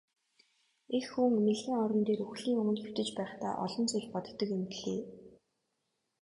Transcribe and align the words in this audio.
Эх 0.97 1.05
хүн 1.11 1.27
эмнэлгийн 1.37 1.77
орон 1.83 2.01
дээр 2.05 2.21
үхлийн 2.25 2.61
өмнө 2.61 2.81
хэвтэж 2.83 3.09
байхдаа 3.17 3.53
олон 3.65 3.85
зүйл 3.89 4.07
боддог 4.13 4.39
юм 4.55 4.61
билээ. 4.71 5.01